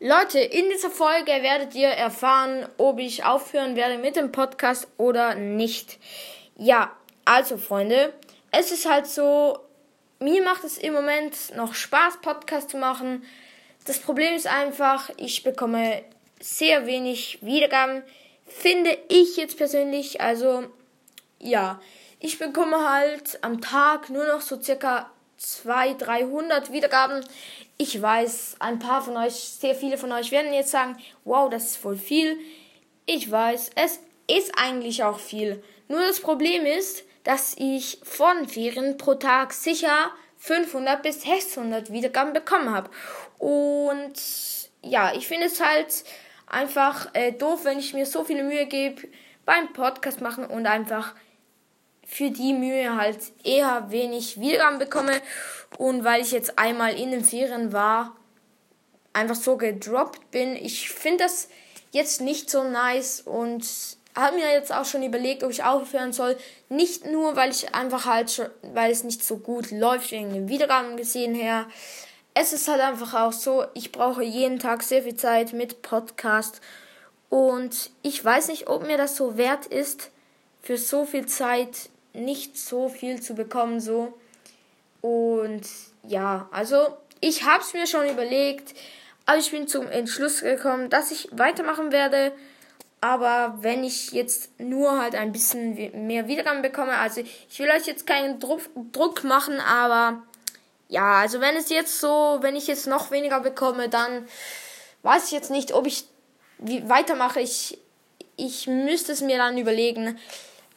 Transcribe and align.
Leute, 0.00 0.38
in 0.38 0.70
dieser 0.70 0.90
Folge 0.90 1.32
werdet 1.42 1.74
ihr 1.74 1.88
erfahren, 1.88 2.68
ob 2.76 3.00
ich 3.00 3.24
aufhören 3.24 3.74
werde 3.74 3.98
mit 3.98 4.14
dem 4.14 4.30
Podcast 4.30 4.86
oder 4.96 5.34
nicht. 5.34 5.98
Ja, 6.56 6.92
also 7.24 7.56
Freunde, 7.56 8.12
es 8.52 8.70
ist 8.70 8.88
halt 8.88 9.08
so, 9.08 9.58
mir 10.20 10.44
macht 10.44 10.62
es 10.62 10.78
im 10.78 10.92
Moment 10.92 11.34
noch 11.56 11.74
Spaß, 11.74 12.20
Podcast 12.22 12.70
zu 12.70 12.76
machen. 12.76 13.24
Das 13.86 13.98
Problem 13.98 14.34
ist 14.34 14.46
einfach, 14.46 15.10
ich 15.16 15.42
bekomme 15.42 16.04
sehr 16.38 16.86
wenig 16.86 17.40
Wiedergaben, 17.42 18.04
finde 18.46 18.96
ich 19.08 19.36
jetzt 19.36 19.56
persönlich. 19.56 20.20
Also, 20.20 20.66
ja, 21.40 21.80
ich 22.20 22.38
bekomme 22.38 22.88
halt 22.88 23.40
am 23.42 23.60
Tag 23.60 24.10
nur 24.10 24.28
noch 24.28 24.42
so 24.42 24.62
circa 24.62 25.10
200, 25.38 26.06
300 26.06 26.72
Wiedergaben. 26.72 27.24
Ich 27.78 28.00
weiß, 28.00 28.56
ein 28.58 28.78
paar 28.78 29.02
von 29.02 29.16
euch, 29.16 29.34
sehr 29.34 29.74
viele 29.74 29.96
von 29.96 30.12
euch 30.12 30.30
werden 30.30 30.52
jetzt 30.52 30.72
sagen, 30.72 30.98
wow, 31.24 31.48
das 31.48 31.64
ist 31.64 31.76
voll 31.76 31.96
viel. 31.96 32.38
Ich 33.06 33.30
weiß, 33.30 33.70
es 33.76 34.00
ist 34.26 34.52
eigentlich 34.56 35.04
auch 35.04 35.18
viel. 35.18 35.62
Nur 35.88 36.00
das 36.00 36.20
Problem 36.20 36.66
ist, 36.66 37.04
dass 37.24 37.54
ich 37.56 38.00
von 38.02 38.48
Ferien 38.48 38.98
pro 38.98 39.14
Tag 39.14 39.52
sicher 39.52 40.10
500 40.38 41.02
bis 41.02 41.22
600 41.22 41.92
Wiedergaben 41.92 42.32
bekommen 42.32 42.74
habe. 42.74 42.90
Und 43.38 44.14
ja, 44.82 45.12
ich 45.14 45.26
finde 45.26 45.46
es 45.46 45.64
halt 45.64 46.04
einfach 46.46 47.14
äh, 47.14 47.32
doof, 47.32 47.64
wenn 47.64 47.78
ich 47.78 47.94
mir 47.94 48.06
so 48.06 48.24
viele 48.24 48.42
Mühe 48.42 48.66
gebe 48.66 49.08
beim 49.44 49.72
Podcast 49.72 50.20
machen 50.20 50.44
und 50.46 50.66
einfach 50.66 51.14
für 52.08 52.30
die 52.30 52.54
Mühe 52.54 52.96
halt 52.96 53.18
eher 53.44 53.90
wenig 53.90 54.40
Wiedergaben 54.40 54.78
bekomme. 54.78 55.20
Und 55.76 56.04
weil 56.04 56.22
ich 56.22 56.32
jetzt 56.32 56.58
einmal 56.58 56.98
in 56.98 57.10
den 57.10 57.22
Ferien 57.22 57.72
war, 57.72 58.16
einfach 59.12 59.36
so 59.36 59.56
gedroppt 59.56 60.30
bin. 60.30 60.56
Ich 60.56 60.90
finde 60.90 61.24
das 61.24 61.48
jetzt 61.92 62.22
nicht 62.22 62.48
so 62.48 62.64
nice 62.64 63.20
und 63.20 63.64
habe 64.16 64.36
mir 64.36 64.50
jetzt 64.50 64.72
auch 64.72 64.86
schon 64.86 65.02
überlegt, 65.02 65.44
ob 65.44 65.50
ich 65.50 65.62
aufhören 65.62 66.14
soll. 66.14 66.36
Nicht 66.70 67.06
nur, 67.06 67.36
weil 67.36 67.50
ich 67.50 67.74
einfach 67.74 68.06
halt 68.06 68.30
schon, 68.30 68.46
weil 68.62 68.90
es 68.90 69.04
nicht 69.04 69.22
so 69.22 69.36
gut 69.36 69.70
läuft 69.70 70.10
wegen 70.10 70.32
den 70.32 70.48
Wiedergaben 70.48 70.96
gesehen 70.96 71.34
her. 71.34 71.66
Es 72.32 72.54
ist 72.54 72.68
halt 72.68 72.80
einfach 72.80 73.14
auch 73.14 73.32
so, 73.32 73.66
ich 73.74 73.92
brauche 73.92 74.22
jeden 74.22 74.58
Tag 74.58 74.82
sehr 74.82 75.02
viel 75.02 75.16
Zeit 75.16 75.52
mit 75.52 75.82
Podcast. 75.82 76.62
Und 77.28 77.90
ich 78.02 78.24
weiß 78.24 78.48
nicht, 78.48 78.66
ob 78.68 78.86
mir 78.86 78.96
das 78.96 79.16
so 79.16 79.36
wert 79.36 79.66
ist, 79.66 80.10
für 80.62 80.78
so 80.78 81.04
viel 81.04 81.26
Zeit 81.26 81.90
nicht 82.18 82.58
so 82.58 82.88
viel 82.88 83.20
zu 83.20 83.34
bekommen 83.34 83.80
so. 83.80 84.18
Und 85.00 85.62
ja, 86.02 86.48
also 86.52 86.96
ich 87.20 87.44
habe 87.44 87.62
es 87.62 87.72
mir 87.72 87.86
schon 87.86 88.08
überlegt, 88.08 88.74
aber 89.26 89.38
ich 89.38 89.50
bin 89.50 89.68
zum 89.68 89.88
Entschluss 89.88 90.40
gekommen, 90.40 90.90
dass 90.90 91.10
ich 91.10 91.28
weitermachen 91.32 91.92
werde. 91.92 92.32
Aber 93.00 93.58
wenn 93.60 93.84
ich 93.84 94.10
jetzt 94.10 94.58
nur 94.58 95.00
halt 95.00 95.14
ein 95.14 95.30
bisschen 95.30 96.06
mehr 96.06 96.26
Wiedergaben 96.26 96.62
bekomme, 96.62 96.96
also 96.98 97.20
ich 97.20 97.58
will 97.58 97.70
euch 97.70 97.86
jetzt 97.86 98.06
keinen 98.06 98.40
Druck, 98.40 98.62
Druck 98.92 99.22
machen, 99.22 99.60
aber 99.60 100.22
ja, 100.88 101.20
also 101.20 101.40
wenn 101.40 101.56
es 101.56 101.68
jetzt 101.68 102.00
so, 102.00 102.38
wenn 102.40 102.56
ich 102.56 102.66
jetzt 102.66 102.86
noch 102.86 103.10
weniger 103.10 103.40
bekomme, 103.40 103.88
dann 103.88 104.26
weiß 105.02 105.26
ich 105.26 105.32
jetzt 105.32 105.50
nicht, 105.50 105.72
ob 105.72 105.86
ich 105.86 106.06
weitermache. 106.58 107.40
Ich, 107.40 107.78
ich 108.36 108.66
müsste 108.66 109.12
es 109.12 109.20
mir 109.20 109.36
dann 109.36 109.58
überlegen. 109.58 110.18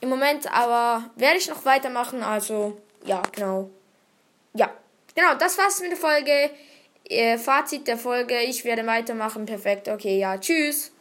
Im 0.00 0.08
Moment 0.08 0.50
aber 0.52 1.10
werde 1.16 1.38
ich 1.38 1.48
noch 1.48 1.64
weitermachen, 1.64 2.22
also 2.22 2.78
ja, 3.04 3.22
genau. 3.32 3.70
Ja, 4.54 4.70
genau, 5.14 5.34
das 5.34 5.58
war's 5.58 5.80
mit 5.80 5.90
der 5.90 5.98
Folge. 5.98 6.50
Äh, 7.04 7.38
Fazit 7.38 7.86
der 7.88 7.98
Folge, 7.98 8.40
ich 8.40 8.64
werde 8.64 8.86
weitermachen, 8.86 9.46
perfekt, 9.46 9.88
okay, 9.88 10.18
ja, 10.18 10.38
tschüss. 10.38 10.92